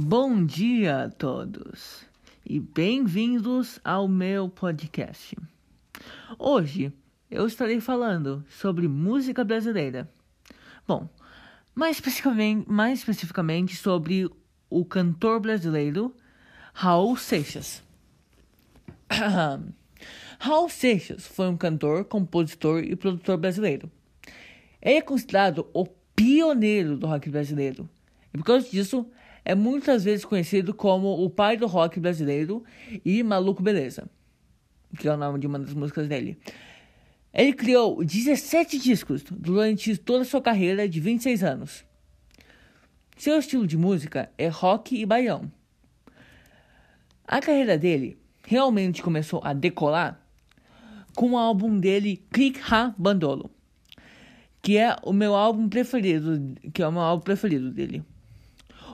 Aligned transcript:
Bom 0.00 0.44
dia 0.44 1.06
a 1.06 1.08
todos 1.08 2.06
e 2.46 2.60
bem-vindos 2.60 3.80
ao 3.84 4.06
meu 4.06 4.48
podcast. 4.48 5.36
Hoje 6.38 6.92
eu 7.28 7.44
estarei 7.48 7.80
falando 7.80 8.44
sobre 8.48 8.86
música 8.86 9.42
brasileira. 9.42 10.08
Bom, 10.86 11.08
mais 11.74 11.96
especificamente, 11.96 12.70
mais 12.70 13.00
especificamente 13.00 13.74
sobre 13.74 14.30
o 14.70 14.84
cantor 14.84 15.40
brasileiro 15.40 16.14
Raul 16.72 17.16
Seixas. 17.16 17.82
Raul 20.38 20.68
Seixas 20.68 21.26
foi 21.26 21.48
um 21.48 21.56
cantor, 21.56 22.04
compositor 22.04 22.84
e 22.84 22.94
produtor 22.94 23.36
brasileiro. 23.36 23.90
Ele 24.80 24.98
é 24.98 25.02
considerado 25.02 25.66
o 25.74 25.84
pioneiro 26.14 26.96
do 26.96 27.08
rock 27.08 27.28
brasileiro. 27.28 27.90
E 28.32 28.38
por 28.38 28.44
causa 28.44 28.70
disso, 28.70 29.04
é 29.48 29.54
muitas 29.54 30.04
vezes 30.04 30.26
conhecido 30.26 30.74
como 30.74 31.24
o 31.24 31.30
pai 31.30 31.56
do 31.56 31.66
rock 31.66 31.98
brasileiro 31.98 32.62
e 33.02 33.22
Maluco 33.22 33.62
Beleza, 33.62 34.06
que 34.98 35.08
é 35.08 35.14
o 35.14 35.16
nome 35.16 35.38
de 35.38 35.46
uma 35.46 35.58
das 35.58 35.72
músicas 35.72 36.06
dele. 36.06 36.38
Ele 37.32 37.54
criou 37.54 38.04
17 38.04 38.78
discos 38.78 39.22
durante 39.30 39.96
toda 39.96 40.20
a 40.20 40.26
sua 40.26 40.42
carreira 40.42 40.86
de 40.86 41.00
26 41.00 41.42
anos. 41.42 41.82
Seu 43.16 43.38
estilo 43.38 43.66
de 43.66 43.78
música 43.78 44.30
é 44.36 44.48
rock 44.48 44.94
e 44.94 45.06
baião. 45.06 45.50
A 47.26 47.40
carreira 47.40 47.78
dele 47.78 48.18
realmente 48.44 49.02
começou 49.02 49.40
a 49.42 49.54
decolar 49.54 50.20
com 51.16 51.30
o 51.30 51.38
álbum 51.38 51.80
dele 51.80 52.22
Click 52.30 52.60
Ha 52.70 52.94
Bandolo, 52.98 53.50
que 54.60 54.76
é 54.76 54.94
o 55.02 55.12
meu 55.14 55.34
álbum 55.34 55.70
preferido, 55.70 56.54
que 56.70 56.82
é 56.82 56.86
o 56.86 56.92
meu 56.92 57.00
álbum 57.00 57.24
preferido 57.24 57.70
dele. 57.70 58.04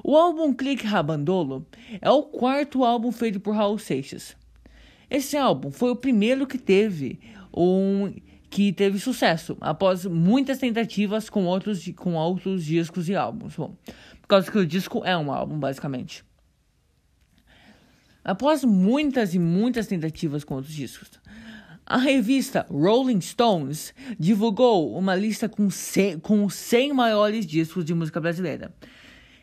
O 0.06 0.18
álbum 0.18 0.52
Click 0.52 0.86
Ha 0.86 1.02
Bandolo 1.02 1.66
é 1.98 2.10
o 2.10 2.24
quarto 2.24 2.84
álbum 2.84 3.10
feito 3.10 3.40
por 3.40 3.54
Raul 3.54 3.78
Seixas. 3.78 4.36
Esse 5.08 5.34
álbum 5.34 5.70
foi 5.70 5.92
o 5.92 5.96
primeiro 5.96 6.46
que 6.46 6.58
teve 6.58 7.18
um 7.56 8.12
que 8.50 8.70
teve 8.70 8.98
sucesso 8.98 9.56
após 9.62 10.04
muitas 10.04 10.58
tentativas 10.58 11.30
com 11.30 11.46
outros 11.46 11.88
com 11.96 12.16
outros 12.16 12.66
discos 12.66 13.08
e 13.08 13.16
álbuns. 13.16 13.56
Bom, 13.56 13.74
por 14.20 14.28
causa 14.28 14.52
que 14.52 14.58
o 14.58 14.66
disco 14.66 15.02
é 15.06 15.16
um 15.16 15.32
álbum 15.32 15.58
basicamente. 15.58 16.22
Após 18.22 18.62
muitas 18.62 19.34
e 19.34 19.38
muitas 19.38 19.86
tentativas 19.86 20.44
com 20.44 20.56
outros 20.56 20.74
discos, 20.74 21.12
a 21.86 21.96
revista 21.96 22.66
Rolling 22.70 23.22
Stones 23.22 23.94
divulgou 24.20 24.94
uma 24.98 25.14
lista 25.14 25.48
com 25.48 25.70
100, 25.70 26.18
com 26.18 26.46
100 26.46 26.92
maiores 26.92 27.46
discos 27.46 27.86
de 27.86 27.94
música 27.94 28.20
brasileira. 28.20 28.70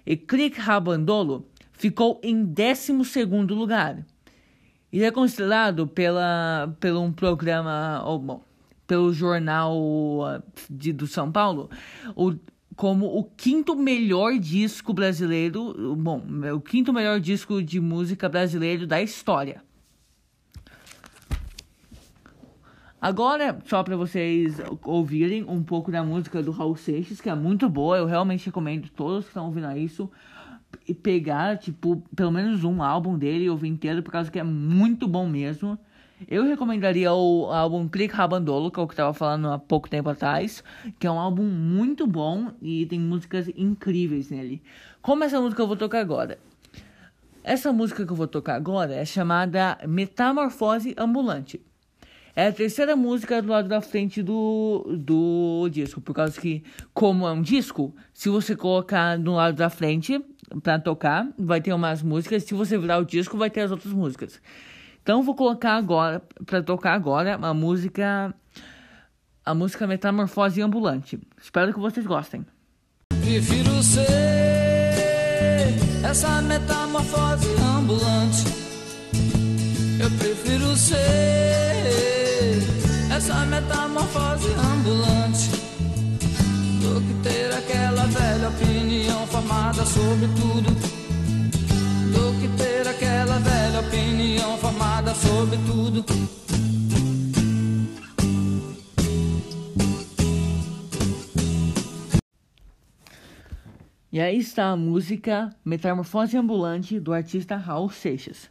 E 0.05 0.15
Click 0.15 0.59
Rabandolo 0.59 1.47
ficou 1.73 2.19
em 2.23 2.43
12 2.43 3.23
lugar. 3.53 4.05
E 4.91 5.03
é 5.03 5.11
considerado 5.11 5.87
pela, 5.87 6.75
pelo 6.79 7.01
um 7.01 7.13
programa, 7.13 8.03
ou, 8.05 8.19
bom, 8.19 8.43
pelo 8.85 9.13
jornal 9.13 10.43
de, 10.69 10.91
do 10.91 11.07
São 11.07 11.31
Paulo, 11.31 11.69
o, 12.15 12.33
como 12.75 13.05
o 13.05 13.23
quinto 13.23 13.75
melhor 13.75 14.37
disco 14.37 14.93
brasileiro, 14.93 15.95
bom, 15.95 16.21
o 16.53 16.59
quinto 16.59 16.91
melhor 16.91 17.19
disco 17.19 17.63
de 17.63 17.79
música 17.79 18.27
brasileiro 18.27 18.85
da 18.85 19.01
história. 19.01 19.63
Agora, 23.01 23.57
só 23.65 23.81
para 23.81 23.97
vocês 23.97 24.61
ouvirem 24.83 25.43
um 25.43 25.63
pouco 25.63 25.91
da 25.91 26.03
música 26.03 26.43
do 26.43 26.51
Raul 26.51 26.75
Seixas, 26.75 27.19
que 27.19 27.31
é 27.31 27.33
muito 27.33 27.67
boa, 27.67 27.97
eu 27.97 28.05
realmente 28.05 28.45
recomendo 28.45 28.89
todos 28.89 29.23
que 29.23 29.31
estão 29.31 29.47
ouvindo 29.47 29.75
isso 29.75 30.07
pegar, 31.01 31.57
tipo, 31.57 32.03
pelo 32.15 32.31
menos 32.31 32.63
um 32.63 32.83
álbum 32.83 33.17
dele 33.17 33.45
e 33.45 33.49
ouvir 33.49 33.69
inteiro, 33.69 34.03
por 34.03 34.11
causa 34.11 34.29
que 34.29 34.37
é 34.37 34.43
muito 34.43 35.07
bom 35.07 35.27
mesmo. 35.27 35.79
Eu 36.29 36.43
recomendaria 36.43 37.11
o 37.11 37.51
álbum 37.51 37.87
Click 37.87 38.13
Rabandolo, 38.13 38.69
que 38.69 38.79
é 38.79 38.83
o 38.83 38.87
que 38.87 38.93
eu 38.93 38.97
tava 38.97 39.13
falando 39.13 39.49
há 39.49 39.57
pouco 39.57 39.89
tempo 39.89 40.07
atrás, 40.07 40.63
que 40.99 41.07
é 41.07 41.11
um 41.11 41.19
álbum 41.19 41.43
muito 41.43 42.05
bom 42.05 42.51
e 42.61 42.85
tem 42.85 42.99
músicas 42.99 43.49
incríveis 43.55 44.29
nele. 44.29 44.61
Como 45.01 45.23
essa 45.23 45.41
música 45.41 45.63
eu 45.63 45.67
vou 45.67 45.75
tocar 45.75 46.01
agora? 46.01 46.37
Essa 47.43 47.73
música 47.73 48.05
que 48.05 48.11
eu 48.11 48.15
vou 48.15 48.27
tocar 48.27 48.53
agora 48.53 48.93
é 48.93 49.05
chamada 49.05 49.79
Metamorfose 49.87 50.93
Ambulante. 50.95 51.59
É 52.35 52.47
a 52.47 52.51
terceira 52.51 52.95
música 52.95 53.41
do 53.41 53.49
lado 53.49 53.67
da 53.67 53.81
frente 53.81 54.23
do, 54.23 54.85
do 54.97 55.67
disco, 55.69 55.99
por 55.99 56.13
causa 56.13 56.39
que, 56.39 56.63
como 56.93 57.27
é 57.27 57.31
um 57.31 57.41
disco, 57.41 57.93
se 58.13 58.29
você 58.29 58.55
colocar 58.55 59.17
do 59.17 59.33
lado 59.33 59.55
da 59.55 59.69
frente 59.69 60.23
para 60.63 60.79
tocar, 60.79 61.27
vai 61.37 61.59
ter 61.59 61.73
umas 61.73 62.01
músicas, 62.01 62.43
se 62.43 62.53
você 62.53 62.77
virar 62.77 62.99
o 62.99 63.05
disco, 63.05 63.37
vai 63.37 63.49
ter 63.49 63.61
as 63.61 63.71
outras 63.71 63.93
músicas. 63.93 64.41
Então 65.01 65.23
vou 65.23 65.35
colocar 65.35 65.75
agora, 65.75 66.21
para 66.45 66.61
tocar 66.61 66.93
agora, 66.93 67.35
a 67.41 67.53
música 67.53 68.33
a 69.43 69.55
música 69.55 69.87
Metamorfose 69.87 70.61
Ambulante. 70.61 71.19
Espero 71.41 71.73
que 71.73 71.79
vocês 71.79 72.05
gostem. 72.05 72.45
Prefiro 73.21 73.81
ser 73.81 74.07
essa 76.03 76.41
metamorfose 76.41 77.47
ambulante. 77.77 78.70
Eu 80.01 80.09
prefiro 80.17 80.75
ser 80.75 80.95
essa 83.15 83.45
metamorfose 83.45 84.47
ambulante 84.73 85.49
do 86.81 87.01
que 87.01 87.13
ter 87.23 87.53
aquela 87.53 88.05
velha 88.07 88.49
opinião 88.49 89.27
formada 89.27 89.85
sobre 89.85 90.27
tudo 90.29 91.01
que 92.41 92.47
ter 92.57 92.87
aquela 92.87 93.37
velha 93.37 93.81
opinião 93.81 94.57
formada 94.57 95.13
sobre 95.13 95.57
tudo. 95.57 96.03
E 104.11 104.19
aí 104.19 104.39
está 104.39 104.71
a 104.71 104.75
música 104.75 105.55
Metamorfose 105.63 106.35
Ambulante 106.35 106.99
do 106.99 107.13
artista 107.13 107.55
Raul 107.55 107.91
Seixas. 107.91 108.49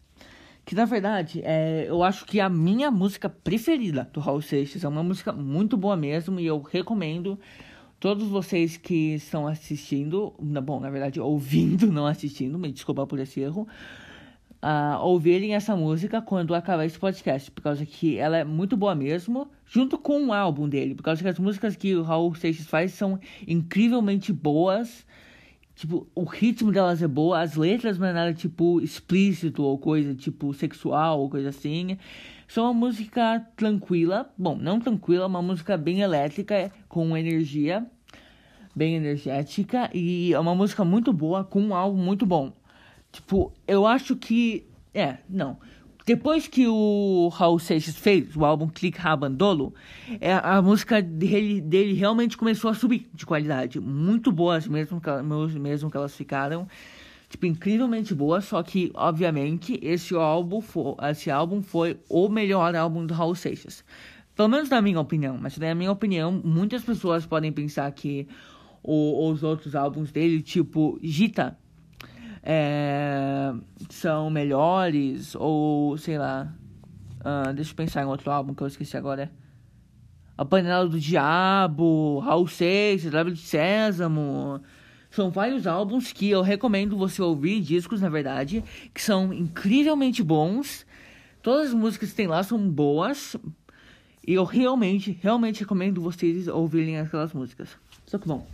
Que 0.70 0.76
na 0.76 0.84
verdade 0.84 1.42
é, 1.44 1.86
eu 1.88 2.00
acho 2.00 2.24
que 2.24 2.38
a 2.38 2.48
minha 2.48 2.92
música 2.92 3.28
preferida 3.28 4.08
do 4.12 4.20
Raul 4.20 4.40
Seixas. 4.40 4.84
É 4.84 4.88
uma 4.88 5.02
música 5.02 5.32
muito 5.32 5.76
boa 5.76 5.96
mesmo 5.96 6.38
e 6.38 6.46
eu 6.46 6.62
recomendo 6.62 7.36
todos 7.98 8.28
vocês 8.28 8.76
que 8.76 9.14
estão 9.14 9.48
assistindo, 9.48 10.32
bom, 10.38 10.78
na 10.78 10.88
verdade, 10.88 11.20
ouvindo, 11.20 11.90
não 11.90 12.06
assistindo, 12.06 12.56
me 12.56 12.70
desculpa 12.70 13.04
por 13.04 13.18
esse 13.18 13.40
erro, 13.40 13.66
uh, 14.62 15.02
ouvirem 15.02 15.56
essa 15.56 15.74
música 15.74 16.22
quando 16.22 16.54
acabar 16.54 16.84
esse 16.84 17.00
podcast, 17.00 17.50
por 17.50 17.62
causa 17.62 17.84
que 17.84 18.16
ela 18.16 18.36
é 18.36 18.44
muito 18.44 18.76
boa 18.76 18.94
mesmo, 18.94 19.50
junto 19.66 19.98
com 19.98 20.28
o 20.28 20.32
álbum 20.32 20.68
dele, 20.68 20.94
por 20.94 21.02
causa 21.02 21.20
que 21.20 21.28
as 21.28 21.38
músicas 21.40 21.74
que 21.74 21.96
o 21.96 22.02
Raul 22.04 22.32
Seixas 22.36 22.66
faz 22.66 22.92
são 22.92 23.18
incrivelmente 23.44 24.32
boas. 24.32 25.04
Tipo, 25.80 26.06
o 26.14 26.24
ritmo 26.24 26.70
delas 26.70 27.00
é 27.00 27.08
boa, 27.08 27.40
as 27.40 27.56
letras 27.56 27.98
não 27.98 28.06
é 28.06 28.12
nada 28.12 28.34
tipo 28.34 28.82
explícito 28.82 29.62
ou 29.62 29.78
coisa 29.78 30.14
tipo 30.14 30.52
sexual 30.52 31.18
ou 31.18 31.30
coisa 31.30 31.48
assim. 31.48 31.96
São 32.46 32.64
uma 32.64 32.74
música 32.74 33.40
tranquila, 33.56 34.30
bom, 34.36 34.54
não 34.56 34.78
tranquila, 34.78 35.26
uma 35.26 35.40
música 35.40 35.78
bem 35.78 36.02
elétrica, 36.02 36.70
com 36.86 37.16
energia, 37.16 37.86
bem 38.76 38.94
energética, 38.94 39.88
e 39.94 40.34
é 40.34 40.38
uma 40.38 40.54
música 40.54 40.84
muito 40.84 41.14
boa, 41.14 41.44
com 41.44 41.62
um 41.62 41.74
álbum 41.74 41.96
muito 41.96 42.26
bom. 42.26 42.52
Tipo, 43.10 43.50
eu 43.66 43.86
acho 43.86 44.16
que. 44.16 44.66
É, 44.92 45.16
não. 45.30 45.56
Depois 46.10 46.48
que 46.48 46.66
o 46.66 47.28
Raul 47.28 47.60
Seixas 47.60 47.94
fez 47.94 48.34
o 48.34 48.44
álbum 48.44 48.66
Click 48.66 48.98
Rabandolo, 48.98 49.72
é, 50.20 50.32
a 50.32 50.60
música 50.60 51.00
dele, 51.00 51.60
dele 51.60 51.92
realmente 51.92 52.36
começou 52.36 52.68
a 52.68 52.74
subir 52.74 53.08
de 53.14 53.24
qualidade. 53.24 53.78
Muito 53.78 54.32
boas 54.32 54.66
mesmo, 54.66 55.00
mesmo 55.60 55.88
que 55.88 55.96
elas 55.96 56.12
ficaram 56.16 56.66
tipo, 57.28 57.46
incrivelmente 57.46 58.12
boa, 58.12 58.40
só 58.40 58.60
que, 58.60 58.90
obviamente, 58.92 59.78
esse 59.80 60.12
álbum, 60.16 60.60
foi, 60.60 60.96
esse 61.12 61.30
álbum 61.30 61.62
foi 61.62 61.96
o 62.08 62.28
melhor 62.28 62.74
álbum 62.74 63.06
do 63.06 63.14
Raul 63.14 63.36
Seixas. 63.36 63.84
Pelo 64.34 64.48
menos 64.48 64.68
na 64.68 64.82
minha 64.82 64.98
opinião, 64.98 65.38
mas 65.40 65.56
na 65.58 65.72
minha 65.76 65.92
opinião, 65.92 66.32
muitas 66.32 66.82
pessoas 66.82 67.24
podem 67.24 67.52
pensar 67.52 67.88
que 67.92 68.26
o, 68.82 69.28
os 69.30 69.44
outros 69.44 69.76
álbuns 69.76 70.10
dele, 70.10 70.42
tipo 70.42 70.98
Gita, 71.00 71.56
é, 72.42 73.52
são 73.88 74.30
melhores, 74.30 75.34
ou 75.34 75.96
sei 75.98 76.18
lá. 76.18 76.52
Uh, 77.20 77.52
deixa 77.52 77.72
eu 77.72 77.76
pensar 77.76 78.02
em 78.02 78.06
outro 78.06 78.30
álbum 78.30 78.54
que 78.54 78.62
eu 78.62 78.66
esqueci 78.66 78.96
agora. 78.96 79.30
A 80.36 80.44
Panela 80.44 80.88
do 80.88 80.98
Diabo, 80.98 82.18
Raul 82.20 82.48
Seixas, 82.48 83.12
Lábio 83.12 83.34
de 83.34 83.40
Sésamo. 83.40 84.62
São 85.10 85.30
vários 85.30 85.66
álbuns 85.66 86.12
que 86.12 86.30
eu 86.30 86.40
recomendo 86.40 86.96
você 86.96 87.20
ouvir, 87.20 87.60
discos 87.60 88.00
na 88.00 88.08
verdade, 88.08 88.64
que 88.94 89.02
são 89.02 89.34
incrivelmente 89.34 90.22
bons. 90.22 90.86
Todas 91.42 91.68
as 91.68 91.74
músicas 91.74 92.10
que 92.10 92.16
tem 92.16 92.26
lá 92.26 92.42
são 92.42 92.58
boas. 92.70 93.36
E 94.26 94.34
eu 94.34 94.44
realmente, 94.44 95.18
realmente 95.20 95.60
recomendo 95.60 96.00
vocês 96.00 96.48
ouvirem 96.48 96.98
aquelas 96.98 97.34
músicas. 97.34 97.76
Só 98.06 98.16
que 98.16 98.26
bom, 98.26 98.46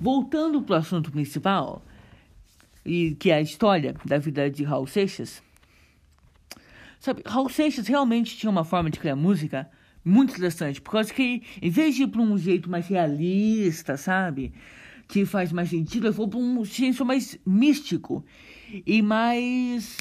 voltando 0.00 0.62
pro 0.62 0.76
assunto 0.76 1.10
principal, 1.10 1.82
e 2.88 3.14
que 3.14 3.30
é 3.30 3.34
a 3.34 3.40
história 3.40 3.94
da 4.04 4.18
vida 4.18 4.50
de 4.50 4.64
Raul 4.64 4.86
Seixas. 4.86 5.42
Sabe, 6.98 7.22
Raul 7.24 7.50
Seixas 7.50 7.86
realmente 7.86 8.36
tinha 8.36 8.50
uma 8.50 8.64
forma 8.64 8.90
de 8.90 8.98
criar 8.98 9.14
música 9.14 9.70
muito 10.04 10.30
interessante, 10.30 10.80
por 10.80 10.92
causa 10.92 11.12
que, 11.12 11.42
em 11.60 11.70
vez 11.70 11.94
de 11.94 12.04
ir 12.04 12.06
para 12.08 12.22
um 12.22 12.38
jeito 12.38 12.70
mais 12.70 12.86
realista, 12.88 13.96
sabe, 13.96 14.54
que 15.06 15.26
faz 15.26 15.52
mais 15.52 15.68
sentido, 15.68 16.06
ele 16.06 16.14
foi 16.14 16.26
para 16.26 16.38
um 16.38 16.64
senso 16.64 17.04
mais 17.04 17.38
místico 17.44 18.24
e 18.86 19.02
mais 19.02 19.98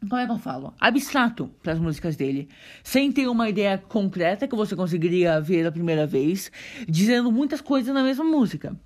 como 0.00 0.20
é 0.20 0.26
que 0.26 0.32
eu 0.32 0.38
falo? 0.38 0.74
Abstrato 0.78 1.48
para 1.62 1.72
as 1.72 1.78
músicas 1.78 2.14
dele, 2.14 2.48
sem 2.82 3.10
ter 3.10 3.26
uma 3.26 3.48
ideia 3.48 3.78
concreta 3.78 4.46
que 4.46 4.54
você 4.54 4.76
conseguiria 4.76 5.40
ver 5.40 5.66
a 5.66 5.72
primeira 5.72 6.06
vez, 6.06 6.52
dizendo 6.86 7.32
muitas 7.32 7.62
coisas 7.62 7.94
na 7.94 8.02
mesma 8.02 8.24
música. 8.24 8.76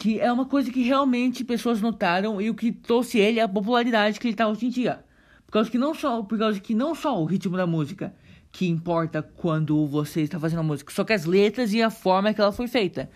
Que 0.00 0.18
é 0.18 0.32
uma 0.32 0.46
coisa 0.46 0.72
que 0.72 0.82
realmente 0.82 1.44
pessoas 1.44 1.78
notaram 1.82 2.40
e 2.40 2.48
o 2.48 2.54
que 2.54 2.72
trouxe 2.72 3.18
ele 3.18 3.38
a 3.38 3.46
popularidade 3.46 4.18
que 4.18 4.26
ele 4.26 4.32
está 4.32 4.48
hoje 4.48 4.64
em 4.64 4.70
dia. 4.70 5.04
Por 5.44 5.52
causa 5.52 5.70
que 5.70 5.76
não 5.76 5.92
só, 5.92 6.22
por 6.22 6.38
causa 6.38 6.58
que 6.58 6.74
não 6.74 6.94
só 6.94 7.20
o 7.20 7.26
ritmo 7.26 7.54
da 7.54 7.66
música 7.66 8.14
que 8.50 8.66
importa 8.66 9.22
quando 9.22 9.86
você 9.86 10.22
está 10.22 10.40
fazendo 10.40 10.60
a 10.60 10.62
música, 10.62 10.90
só 10.90 11.04
que 11.04 11.12
as 11.12 11.26
letras 11.26 11.74
e 11.74 11.82
a 11.82 11.90
forma 11.90 12.32
que 12.32 12.40
ela 12.40 12.50
foi 12.50 12.66
feita. 12.66 13.10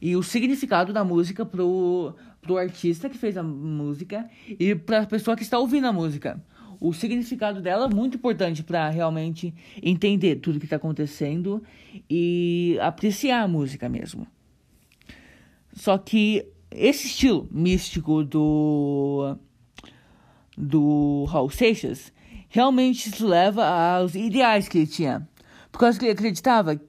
E 0.00 0.16
o 0.16 0.22
significado 0.22 0.90
da 0.90 1.04
música 1.04 1.44
pro 1.44 2.14
pro 2.40 2.56
artista 2.56 3.10
que 3.10 3.18
fez 3.18 3.36
a 3.36 3.42
música 3.42 4.26
e 4.48 4.74
para 4.74 5.00
a 5.00 5.06
pessoa 5.06 5.36
que 5.36 5.42
está 5.42 5.58
ouvindo 5.58 5.86
a 5.86 5.92
música. 5.92 6.42
O 6.80 6.94
significado 6.94 7.60
dela 7.60 7.90
é 7.90 7.94
muito 7.94 8.16
importante 8.16 8.62
para 8.62 8.88
realmente 8.88 9.52
entender 9.82 10.36
tudo 10.36 10.58
que 10.58 10.64
está 10.64 10.76
acontecendo 10.76 11.62
e 12.08 12.78
apreciar 12.80 13.42
a 13.42 13.48
música 13.48 13.86
mesmo. 13.86 14.26
Só 15.76 15.98
que 15.98 16.44
esse 16.70 17.06
estilo 17.06 17.46
místico 17.50 18.24
do 18.24 19.36
do 20.56 21.26
Raul 21.26 21.50
Seixas 21.50 22.10
realmente 22.48 23.10
se 23.10 23.22
leva 23.22 23.66
aos 23.66 24.14
ideais 24.14 24.68
que 24.68 24.78
ele 24.78 24.86
tinha. 24.86 25.28
Por 25.70 25.78
causa 25.78 25.98
que 25.98 26.06
ele 26.06 26.12
acreditava 26.12 26.80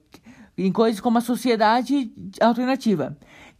em 0.56 0.72
coisas 0.72 1.00
como 1.00 1.18
a 1.18 1.20
sociedade 1.20 2.10
alternativa 2.40 3.16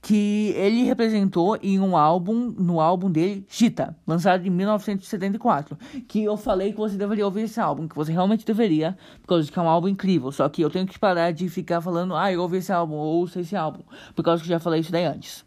que 0.09 0.55
ele 0.57 0.85
representou 0.85 1.59
em 1.63 1.79
um 1.79 1.95
álbum, 1.95 2.55
no 2.59 2.81
álbum 2.81 3.11
dele, 3.11 3.45
Chita, 3.47 3.95
lançado 4.07 4.47
em 4.47 4.49
1974. 4.49 5.77
Que 6.09 6.25
eu 6.25 6.35
falei 6.35 6.73
que 6.73 6.79
você 6.79 6.97
deveria 6.97 7.27
ouvir 7.27 7.43
esse 7.43 7.61
álbum, 7.61 7.87
que 7.87 7.95
você 7.95 8.11
realmente 8.11 8.43
deveria, 8.47 8.97
por 9.21 9.29
causa 9.29 9.53
que 9.53 9.59
é 9.59 9.61
um 9.61 9.69
álbum 9.69 9.87
incrível. 9.87 10.33
Só 10.33 10.49
que 10.49 10.63
eu 10.63 10.71
tenho 10.71 10.87
que 10.87 10.99
parar 10.99 11.31
de 11.33 11.47
ficar 11.51 11.83
falando, 11.83 12.17
ah, 12.17 12.33
eu 12.33 12.41
ouvi 12.41 12.57
esse 12.57 12.73
álbum, 12.73 12.95
ou 12.95 13.17
ouço 13.17 13.39
esse 13.39 13.55
álbum, 13.55 13.83
por 14.17 14.23
causa 14.23 14.43
que 14.43 14.49
eu 14.49 14.55
já 14.55 14.59
falei 14.59 14.81
isso 14.81 14.91
daí 14.91 15.05
antes. 15.05 15.45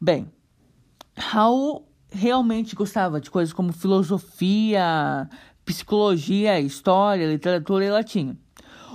Bem, 0.00 0.32
Raul 1.14 1.86
realmente 2.10 2.74
gostava 2.74 3.20
de 3.20 3.30
coisas 3.30 3.52
como 3.52 3.74
filosofia, 3.74 5.28
psicologia, 5.66 6.58
história, 6.60 7.26
literatura 7.26 7.84
e 7.84 7.90
latim 7.90 8.38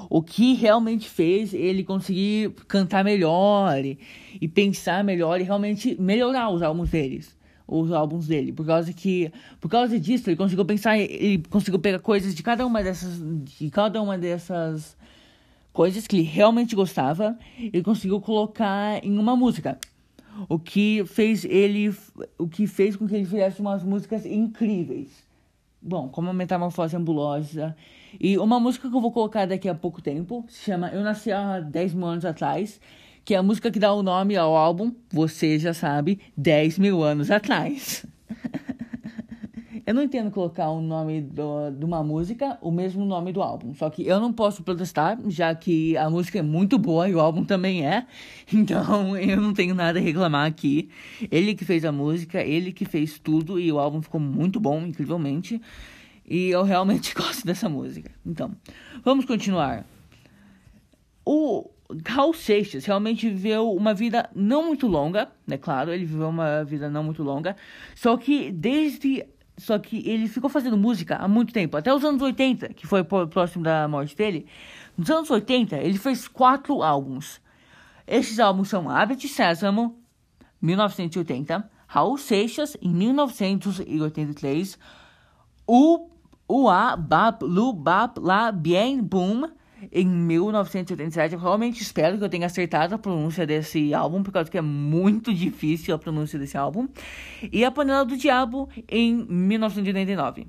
o 0.10 0.22
que 0.22 0.54
realmente 0.54 1.10
fez 1.10 1.54
ele 1.54 1.84
conseguir 1.84 2.52
cantar 2.68 3.04
melhor 3.04 3.84
e, 3.84 4.00
e 4.40 4.48
pensar 4.48 5.04
melhor 5.04 5.40
e 5.40 5.44
realmente 5.44 6.00
melhorar 6.00 6.50
os 6.50 6.62
álbuns 6.62 6.90
deles 6.90 7.38
os 7.68 7.92
álbuns 7.92 8.28
dele, 8.28 8.54
por 8.54 8.66
causa 8.66 8.94
que 8.94 9.30
por 9.60 9.70
causa 9.70 10.00
disso 10.00 10.30
ele 10.30 10.38
conseguiu 10.38 10.64
pensar, 10.64 10.98
ele 10.98 11.44
conseguiu 11.50 11.80
pegar 11.80 12.00
coisas 12.00 12.34
de 12.34 12.42
cada 12.42 12.66
uma 12.66 12.82
dessas 12.82 13.20
de 13.44 13.70
cada 13.70 14.02
uma 14.02 14.18
dessas 14.18 14.96
coisas 15.74 16.08
que 16.08 16.16
ele 16.16 16.24
realmente 16.24 16.76
gostava, 16.76 17.38
ele 17.60 17.84
conseguiu 17.84 18.22
colocar 18.22 19.04
em 19.04 19.18
uma 19.18 19.36
música. 19.36 19.78
O 20.48 20.58
que 20.58 21.04
fez 21.06 21.44
ele 21.44 21.94
o 22.38 22.48
que 22.48 22.66
fez 22.68 22.96
com 22.96 23.08
que 23.08 23.16
ele 23.16 23.26
fizesse 23.26 23.60
umas 23.60 23.84
músicas 23.84 24.26
incríveis. 24.26 25.10
Bom, 25.88 26.10
como 26.10 26.30
a 26.30 26.34
Metamorfose 26.34 26.98
Ambulosa 26.98 27.74
e 28.20 28.38
uma 28.38 28.60
música 28.60 28.90
que 28.90 28.96
eu 28.96 29.00
vou 29.00 29.10
colocar 29.10 29.46
daqui 29.46 29.70
a 29.70 29.74
pouco 29.74 30.02
tempo 30.02 30.44
se 30.50 30.66
chama 30.66 30.90
Eu 30.90 31.02
Nasci 31.02 31.32
há 31.32 31.62
10 31.62 31.94
mil 31.94 32.08
anos 32.08 32.26
atrás, 32.26 32.82
que 33.24 33.34
é 33.34 33.38
a 33.38 33.44
música 33.44 33.72
que 33.72 33.80
dá 33.80 33.94
o 33.94 34.04
nome 34.04 34.36
ao 34.36 34.54
álbum, 34.54 34.92
você 35.10 35.58
já 35.58 35.74
sabe, 35.74 36.20
10 36.36 36.78
mil 36.78 37.04
anos 37.04 37.32
atrás. 37.32 38.06
eu 39.88 39.94
não 39.94 40.04
entendo 40.04 40.30
colocar 40.30 40.70
o 40.70 40.82
nome 40.82 41.22
do, 41.22 41.72
de 41.72 41.86
uma 41.86 42.04
música, 42.04 42.58
o 42.62 42.70
mesmo 42.70 43.06
nome 43.06 43.32
do 43.32 43.42
álbum. 43.42 43.74
Só 43.74 43.90
que 43.90 44.06
eu 44.06 44.20
não 44.20 44.34
posso 44.34 44.62
protestar, 44.62 45.18
já 45.28 45.56
que 45.56 45.96
a 45.96 46.10
música 46.10 46.40
é 46.40 46.42
muito 46.42 46.78
boa 46.78 47.08
e 47.08 47.16
o 47.16 47.22
álbum 47.22 47.46
também 47.46 47.88
é. 47.88 48.06
Então 48.54 49.18
eu 49.18 49.40
não 49.40 49.54
tenho 49.54 49.74
nada 49.74 49.98
a 49.98 50.02
reclamar 50.02 50.46
aqui. 50.46 50.90
Ele 51.32 51.56
que 51.56 51.64
fez 51.64 51.86
a 51.86 51.92
música, 51.92 52.42
ele 52.42 52.74
que 52.74 52.84
fez 52.84 53.18
tudo 53.18 53.58
e 53.58 53.72
o 53.72 53.80
álbum 53.80 54.02
ficou 54.02 54.20
muito 54.20 54.60
bom, 54.60 54.82
incrivelmente. 54.82 55.62
E 56.28 56.50
eu 56.50 56.64
realmente 56.64 57.16
gosto 57.16 57.46
dessa 57.46 57.70
música. 57.70 58.12
Então, 58.26 58.52
vamos 59.06 59.24
continuar. 59.24 59.86
O 61.26 61.70
Carl 62.04 62.34
Seixas 62.34 62.86
realmente 62.86 63.30
viveu 63.30 63.72
uma 63.72 63.94
vida 63.94 64.30
não 64.36 64.66
muito 64.66 64.86
longa, 64.86 65.32
né? 65.48 65.58
Claro, 65.58 65.94
ele 65.94 66.04
viveu 66.04 66.28
uma 66.28 66.66
vida 66.66 66.90
não 66.90 67.04
muito 67.04 67.24
longa. 67.24 67.56
Só 67.96 68.18
que 68.18 68.52
desde. 68.52 69.26
Só 69.58 69.80
que 69.80 70.08
ele 70.08 70.28
ficou 70.28 70.50
fazendo 70.50 70.78
música 70.78 71.16
há 71.16 71.28
muito 71.28 71.52
tempo, 71.52 71.76
até 71.78 71.92
os 71.94 72.04
anos 72.04 72.22
80, 72.22 72.70
que 72.74 72.86
foi 72.86 73.04
próximo 73.04 73.64
da 73.64 73.88
morte 73.88 74.16
dele. 74.16 74.46
Nos 74.96 75.10
anos 75.10 75.32
80, 75.32 75.78
ele 75.78 75.98
fez 75.98 76.28
quatro 76.28 76.84
álbuns. 76.84 77.42
Esses 78.06 78.40
álbuns 78.40 78.70
são 78.70 78.88
Abet 78.90 79.28
Sésamo, 79.28 80.00
1980, 80.62 81.70
Raul 81.88 82.18
Seixas, 82.18 82.78
em 82.82 82.90
1983, 82.90 84.78
o 85.66 86.08
Ua 86.48 86.96
Bap 86.96 87.44
Lu 87.44 87.74
Bap 87.74 88.20
La 88.20 88.52
Bien 88.52 89.02
Boom 89.02 89.50
em 89.92 90.08
1987. 90.08 91.34
Eu 91.34 91.40
realmente 91.40 91.82
espero 91.82 92.18
que 92.18 92.24
eu 92.24 92.30
tenha 92.30 92.46
acertado 92.46 92.96
a 92.96 92.98
pronúncia 92.98 93.46
desse 93.46 93.94
álbum, 93.94 94.24
por 94.24 94.32
causa 94.32 94.50
que 94.50 94.58
é 94.58 94.62
muito 94.62 95.34
difícil 95.34 95.94
a 95.94 96.00
pronúncia 96.00 96.38
desse 96.38 96.58
álbum. 96.58 96.88
E 97.52 97.64
A 97.64 97.72
Panela 97.72 98.06
do 98.06 98.18
Diabo 98.18 98.70
em 98.88 99.26
1989. 99.30 100.48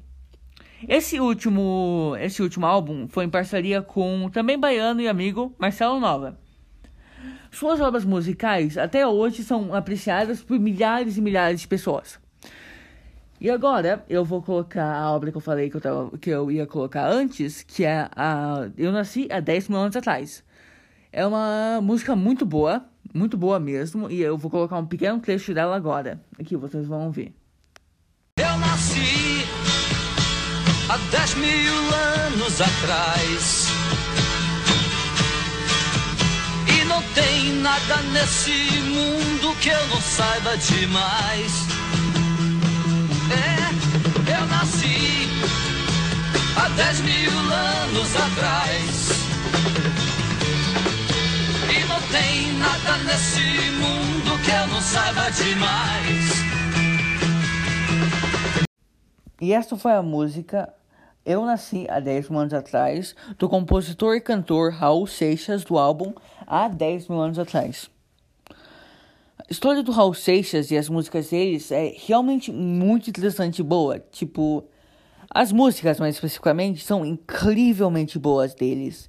Esse 0.87 1.19
último, 1.19 2.15
esse 2.21 2.41
último 2.41 2.65
álbum 2.65 3.09
foi 3.09 3.25
em 3.25 3.31
parceria 3.31 3.83
com 3.83 4.31
também 4.31 4.59
baiano 4.59 5.01
e 5.01 5.09
amigo 5.09 5.53
Marcelo 5.59 5.99
Nova. 5.99 6.39
Suas 7.51 7.81
obras 7.81 8.05
musicais 8.05 8.79
até 8.79 9.07
hoje 9.07 9.43
são 9.43 9.75
apreciadas 9.75 10.43
por 10.43 10.59
milhares 10.59 11.17
e 11.17 11.21
milhares 11.21 11.61
de 11.61 11.67
pessoas. 11.67 12.21
E 13.41 13.49
agora 13.49 14.05
eu 14.09 14.25
vou 14.25 14.43
colocar 14.43 14.93
a 14.93 15.13
obra 15.13 15.31
que 15.31 15.37
eu 15.37 15.41
falei 15.41 15.71
que 15.71 15.77
eu, 15.77 15.81
tava, 15.81 16.19
que 16.19 16.29
eu 16.29 16.51
ia 16.51 16.67
colocar 16.67 17.07
antes, 17.09 17.63
que 17.63 17.85
é 17.85 18.09
a 18.17 18.69
Eu 18.77 18.91
Nasci 18.91 19.29
há 19.31 19.39
10 19.39 19.69
mil 19.69 19.79
anos 19.79 19.95
atrás. 19.95 20.43
É 21.13 21.25
uma 21.25 21.81
música 21.81 22.17
muito 22.17 22.45
boa, 22.45 22.85
muito 23.15 23.37
boa 23.37 23.61
mesmo, 23.61 24.11
e 24.11 24.21
eu 24.21 24.37
vou 24.37 24.51
colocar 24.51 24.77
um 24.77 24.87
pequeno 24.87 25.21
trecho 25.21 25.55
dela 25.55 25.77
agora. 25.77 26.21
Aqui 26.39 26.57
vocês 26.57 26.87
vão 26.87 27.07
ouvir. 27.07 27.33
Eu 28.39 28.59
nasci 28.59 29.45
há 30.89 30.97
10 30.97 31.35
mil 31.37 31.75
anos 32.27 32.61
atrás. 32.61 33.69
E 36.77 36.85
não 36.87 37.03
tem 37.15 37.53
nada 37.61 38.03
nesse 38.13 38.81
mundo 38.83 39.57
que 39.61 39.69
eu 39.69 39.87
não 39.87 40.01
saiba 40.01 40.57
demais. 40.57 41.98
Há 46.59 46.69
10 46.71 47.01
mil 47.03 47.31
anos 47.31 48.17
atrás. 48.17 49.09
E 51.71 51.87
não 51.87 52.01
tem 52.11 52.53
nada 52.59 52.97
nesse 53.05 53.71
mundo 53.73 54.43
que 54.45 54.51
eu 54.51 54.67
não 54.67 54.81
saiba 54.81 55.31
demais. 55.31 56.39
E 59.41 59.53
essa 59.53 59.77
foi 59.77 59.93
a 59.93 60.03
música 60.03 60.75
Eu 61.25 61.45
Nasci 61.45 61.87
há 61.89 62.01
10 62.01 62.29
mil 62.29 62.41
anos 62.41 62.55
atrás, 62.55 63.15
do 63.39 63.49
compositor 63.49 64.17
e 64.17 64.21
cantor 64.21 64.73
Raul 64.73 65.07
Seixas, 65.07 65.63
do 65.63 65.79
álbum 65.79 66.13
Há 66.45 66.67
10 66.67 67.09
mil 67.09 67.21
anos 67.21 67.39
atrás. 67.39 67.89
A 68.51 69.51
história 69.51 69.83
do 69.83 69.93
Raul 69.93 70.13
Seixas 70.13 70.71
e 70.71 70.77
as 70.77 70.89
músicas 70.89 71.31
deles 71.31 71.71
é 71.71 71.95
realmente 72.07 72.51
muito 72.51 73.09
interessante 73.09 73.61
e 73.61 73.63
boa. 73.63 73.99
Tipo, 73.99 74.69
as 75.39 75.53
músicas, 75.53 76.01
mais 76.01 76.17
especificamente, 76.17 76.85
são 76.85 77.07
incrivelmente 77.07 78.19
boas 78.19 78.55
deles. 78.55 79.09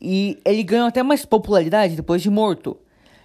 E 0.00 0.38
ele 0.44 0.62
ganhou 0.62 0.86
até 0.86 1.02
mais 1.02 1.24
popularidade 1.24 1.96
depois 1.96 2.22
de 2.22 2.30
morto. 2.30 2.76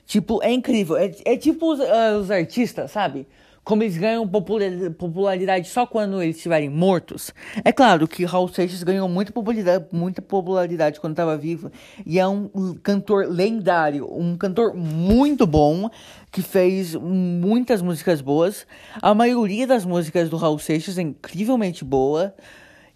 Tipo, 0.08 0.42
é 0.42 0.52
incrível. 0.52 0.98
É, 0.98 1.14
é 1.24 1.38
tipo 1.38 1.72
os, 1.72 1.80
uh, 1.80 2.18
os 2.20 2.32
artistas, 2.32 2.90
sabe? 2.90 3.28
Como 3.66 3.82
eles 3.82 3.98
ganham 3.98 4.26
popularidade 4.28 5.68
só 5.68 5.88
quando 5.88 6.22
eles 6.22 6.38
estiverem 6.38 6.70
mortos. 6.70 7.34
É 7.64 7.72
claro 7.72 8.08
que 8.08 8.24
Raul 8.24 8.48
Seixas 8.48 8.84
ganhou 8.84 9.10
muita 9.10 9.34
popularidade, 9.34 9.88
muita 9.92 10.22
popularidade 10.22 11.00
quando 11.00 11.14
estava 11.14 11.36
vivo 11.36 11.72
e 12.06 12.20
é 12.20 12.28
um 12.28 12.76
cantor 12.84 13.26
lendário, 13.28 14.08
um 14.16 14.38
cantor 14.38 14.76
muito 14.76 15.48
bom 15.48 15.90
que 16.32 16.44
fez 16.44 16.94
muitas 16.94 17.82
músicas 17.82 18.22
boas. 18.22 18.68
A 19.02 19.16
maioria 19.16 19.66
das 19.66 19.84
músicas 19.84 20.30
do 20.30 20.38
Raul 20.38 20.60
Seixas 20.60 21.00
é 21.00 21.02
incrivelmente 21.02 21.84
boa. 21.84 22.36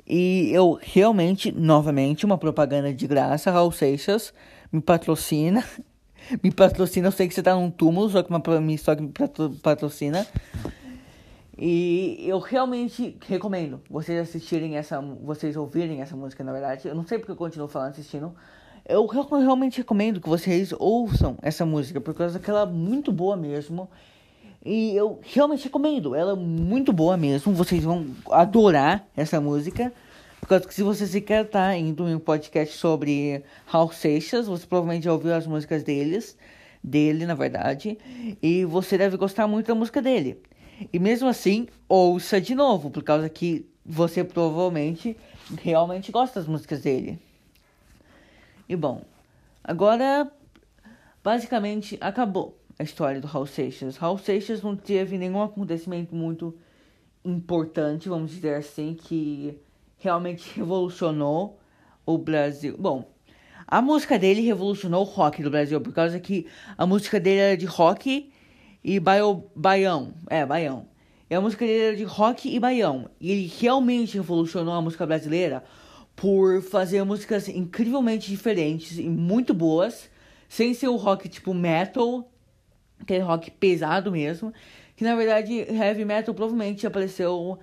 E 0.07 0.49
eu 0.51 0.79
realmente, 0.81 1.51
novamente, 1.51 2.25
uma 2.25 2.38
propaganda 2.38 2.93
de 2.93 3.07
graça, 3.07 3.51
Raul 3.51 3.71
Seixas 3.71 4.33
me 4.71 4.81
patrocina. 4.81 5.63
me 6.43 6.51
patrocina, 6.51 7.07
eu 7.07 7.11
sei 7.11 7.27
que 7.27 7.33
você 7.33 7.43
tá 7.43 7.55
num 7.55 7.71
túmulo, 7.71 8.09
só 8.09 8.21
que, 8.23 8.29
uma, 8.29 8.41
só 8.77 8.95
que 8.95 9.01
me 9.01 9.13
patrocina. 9.61 10.25
E 11.57 12.23
eu 12.25 12.39
realmente 12.39 13.17
recomendo 13.27 13.81
vocês 13.89 14.17
assistirem 14.17 14.77
essa, 14.77 15.01
vocês 15.01 15.57
ouvirem 15.57 16.01
essa 16.01 16.15
música, 16.15 16.41
na 16.43 16.53
verdade. 16.53 16.88
Eu 16.88 16.95
não 16.95 17.05
sei 17.05 17.19
porque 17.19 17.33
eu 17.33 17.35
continuo 17.35 17.67
falando, 17.67 17.91
assistindo. 17.91 18.33
Eu 18.88 19.05
realmente 19.05 19.79
recomendo 19.79 20.21
que 20.21 20.29
vocês 20.29 20.73
ouçam 20.79 21.38
essa 21.41 21.65
música, 21.65 21.99
por 21.99 22.13
causa 22.13 22.39
que 22.39 22.49
ela 22.49 22.61
é 22.61 22.65
muito 22.65 23.11
boa 23.11 23.35
mesmo. 23.35 23.89
E 24.65 24.95
eu 24.95 25.19
realmente 25.21 25.65
recomendo, 25.65 26.15
ela 26.15 26.31
é 26.31 26.35
muito 26.35 26.93
boa 26.93 27.17
mesmo. 27.17 27.53
Vocês 27.53 27.83
vão 27.83 28.07
adorar 28.31 29.05
essa 29.15 29.41
música. 29.41 29.91
Causa 30.50 30.68
que 30.68 30.74
se 30.74 30.82
você 30.82 31.06
sequer 31.06 31.48
tá 31.48 31.77
indo 31.77 32.10
em 32.10 32.15
um 32.15 32.20
podcast 32.20 32.75
sobre 32.75 33.44
Hal 33.72 33.91
Seixas, 33.91 34.48
você 34.48 34.65
provavelmente 34.65 35.03
já 35.03 35.13
ouviu 35.13 35.32
as 35.36 35.46
músicas 35.46 35.84
deles, 35.84 36.36
dele, 36.84 37.27
na 37.27 37.36
verdade, 37.36 38.00
e 38.41 38.65
você 38.65 38.98
deve 38.98 39.15
gostar 39.15 39.46
muito 39.46 39.68
da 39.68 39.75
música 39.75 40.01
dele. 40.01 40.41
E 40.91 40.98
mesmo 40.98 41.27
assim, 41.27 41.68
ouça 41.88 42.41
de 42.41 42.56
novo, 42.56 42.89
por 42.89 43.03
causa 43.03 43.29
que 43.29 43.70
você 43.86 44.24
provavelmente 44.24 45.15
realmente 45.62 46.12
gosta 46.12 46.39
das 46.39 46.50
músicas 46.50 46.82
dele. 46.82 47.20
E 48.68 48.75
bom, 48.75 49.03
agora 49.63 50.32
basicamente 51.24 51.96
acabou 52.01 52.58
a 52.79 52.82
história 52.82 53.22
do 53.22 53.29
Hal 53.32 53.46
Seixas. 53.46 54.01
Hal 54.01 54.18
Seixas 54.18 54.63
não 54.63 54.75
teve 54.75 55.15
nenhum 55.15 55.44
acontecimento 55.44 56.15
muito 56.15 56.58
importante, 57.24 58.10
vamos 58.10 58.32
dizer 58.32 58.56
assim, 58.56 58.96
que 58.96 59.56
realmente 60.00 60.51
revolucionou 60.56 61.60
o 62.06 62.18
Brasil. 62.18 62.75
Bom, 62.79 63.12
a 63.68 63.82
música 63.82 64.18
dele 64.18 64.41
revolucionou 64.41 65.01
o 65.01 65.08
rock 65.08 65.44
do 65.44 65.51
Brasil, 65.51 65.79
por 65.79 65.94
causa 65.94 66.20
que 66.20 66.48
a 66.77 66.88
música 66.88 67.20
dele 67.20 67.39
era 67.39 67.58
de 67.58 67.65
rock 67.65 68.32
e 68.84 69.00
baio, 69.00 69.44
baião. 69.56 70.13
É, 70.27 70.46
baião. 70.46 70.88
E 71.29 71.36
a 71.36 71.41
música 71.41 71.65
dele 71.65 71.84
era 71.84 71.96
de 71.96 72.03
rock 72.03 72.53
e 72.53 72.60
baião. 72.60 73.10
E 73.20 73.32
ele 73.32 73.51
realmente 73.60 74.15
revolucionou 74.15 74.74
a 74.74 74.82
música 74.82 75.06
brasileira 75.06 75.63
por 76.15 76.62
fazer 76.62 77.03
músicas 77.03 77.48
incrivelmente 77.48 78.29
diferentes 78.29 78.98
e 78.98 79.08
muito 79.08 79.53
boas, 79.53 80.10
sem 80.48 80.74
ser 80.74 80.88
o 80.88 80.96
rock 80.96 81.29
tipo 81.29 81.53
metal, 81.53 82.29
aquele 83.00 83.24
rock 83.24 83.51
pesado 83.51 84.12
mesmo. 84.12 84.51
Que 84.96 85.03
na 85.03 85.15
verdade 85.15 85.53
heavy 85.53 86.03
metal 86.03 86.34
provavelmente 86.34 86.88
apareceu 86.88 87.60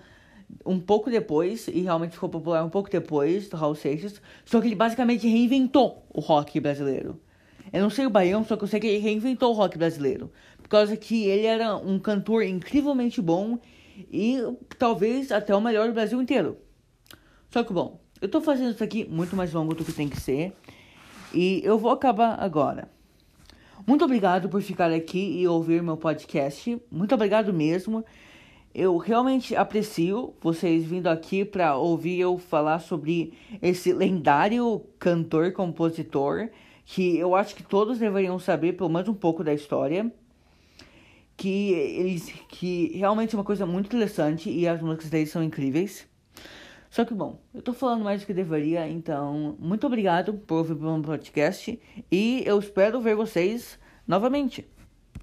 um 0.65 0.79
pouco 0.79 1.11
depois, 1.11 1.69
e 1.69 1.81
realmente 1.81 2.12
ficou 2.12 2.29
popular 2.29 2.65
um 2.65 2.69
pouco 2.69 2.91
depois 2.91 3.49
do 3.49 3.57
Raul 3.57 3.75
Seixas, 3.75 4.21
só 4.45 4.61
que 4.61 4.69
ele 4.69 4.75
basicamente 4.75 5.26
reinventou 5.26 6.05
o 6.12 6.21
rock 6.21 6.59
brasileiro. 6.61 7.21
Eu 7.73 7.83
não 7.83 7.91
sei 7.91 8.07
o 8.07 8.11
baião, 8.11 8.45
só 8.45 8.57
que 8.57 8.65
eu 8.65 8.69
sei 8.69 8.81
que 8.81 8.87
ele 8.87 8.99
reinventou 8.99 9.50
o 9.53 9.57
rock 9.57 9.76
brasileiro. 9.76 10.31
Por 10.62 10.69
causa 10.69 10.97
que 10.97 11.25
ele 11.25 11.47
era 11.47 11.76
um 11.76 11.99
cantor 11.99 12.45
incrivelmente 12.45 13.21
bom 13.21 13.59
e 14.11 14.38
talvez 14.79 15.33
até 15.33 15.55
o 15.55 15.61
melhor 15.61 15.88
do 15.88 15.95
Brasil 15.95 16.21
inteiro. 16.21 16.59
Só 17.50 17.62
que 17.62 17.73
bom, 17.73 18.00
eu 18.21 18.29
tô 18.29 18.41
fazendo 18.41 18.73
isso 18.73 18.85
aqui 18.85 19.05
muito 19.05 19.37
mais 19.37 19.53
longo 19.53 19.75
do 19.75 19.85
que 19.85 19.93
tem 19.93 20.09
que 20.09 20.21
ser. 20.21 20.53
E 21.35 21.61
eu 21.65 21.79
vou 21.79 21.91
acabar 21.91 22.41
agora. 22.41 22.88
Muito 23.87 24.05
obrigado 24.05 24.49
por 24.49 24.62
ficar 24.62 24.91
aqui 24.91 25.41
e 25.41 25.47
ouvir 25.47 25.83
meu 25.83 25.97
podcast. 25.97 26.81
Muito 26.91 27.15
obrigado 27.15 27.53
mesmo. 27.53 28.05
Eu 28.78 28.99
realmente 28.99 29.56
aprecio 29.56 30.35
vocês 30.38 30.85
vindo 30.85 31.06
aqui 31.06 31.47
para 31.47 31.78
ouvir 31.78 32.21
eu 32.21 32.37
falar 32.37 32.78
sobre 32.78 33.33
esse 33.62 33.90
lendário 33.90 34.85
cantor, 34.99 35.50
compositor, 35.52 36.50
que 36.85 37.16
eu 37.16 37.35
acho 37.35 37.54
que 37.56 37.62
todos 37.62 37.99
deveriam 37.99 38.38
saber 38.38 38.75
pelo 38.75 38.90
menos 38.90 39.09
um 39.09 39.14
pouco 39.14 39.42
da 39.42 39.54
história. 39.54 40.12
Que 41.38 41.73
eles 41.73 42.30
que 42.50 42.92
realmente 42.95 43.35
é 43.35 43.38
uma 43.38 43.45
coisa 43.45 43.64
muito 43.64 43.87
interessante 43.87 44.50
e 44.50 44.68
as 44.68 44.83
músicas 44.83 45.09
deles 45.09 45.30
são 45.30 45.42
incríveis. 45.42 46.06
Só 46.90 47.02
que 47.02 47.14
bom, 47.14 47.40
eu 47.54 47.62
tô 47.62 47.73
falando 47.73 48.04
mais 48.04 48.21
do 48.21 48.26
que 48.26 48.35
deveria, 48.35 48.87
então 48.87 49.56
muito 49.59 49.87
obrigado 49.87 50.35
por 50.35 50.56
ouvir 50.59 50.75
o 50.75 50.76
meu 50.76 51.00
podcast 51.00 51.80
e 52.12 52.42
eu 52.45 52.59
espero 52.59 53.00
ver 53.00 53.16
vocês 53.16 53.78
novamente. 54.06 54.68